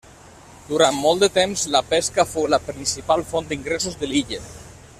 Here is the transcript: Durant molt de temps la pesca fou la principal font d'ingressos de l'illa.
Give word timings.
Durant 0.69 0.95
molt 1.01 1.19
de 1.25 1.29
temps 1.35 1.65
la 1.75 1.81
pesca 1.91 2.25
fou 2.31 2.47
la 2.55 2.61
principal 2.71 3.23
font 3.35 3.53
d'ingressos 3.53 4.01
de 4.01 4.11
l'illa. 4.15 4.41